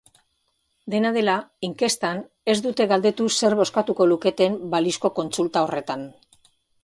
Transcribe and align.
Dena 0.93 1.09
dela, 1.17 1.35
inkestan 1.67 2.23
ez 2.53 2.55
dute 2.69 2.87
galdetu 2.93 3.29
zer 3.35 3.57
bozkatuko 3.61 4.09
luketen 4.13 4.57
balizko 4.75 5.15
kontsulta 5.21 5.67
horretan. 5.67 6.09